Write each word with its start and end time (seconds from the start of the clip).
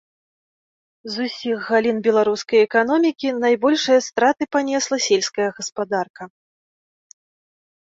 З 1.15 1.27
усіх 1.27 1.67
галін 1.73 1.97
беларускай 2.07 2.59
эканомікі 2.67 3.35
найбольшыя 3.45 3.99
страты 4.07 4.43
панесла 4.57 4.97
сельская 5.11 5.49
гаспадарка. 5.61 6.31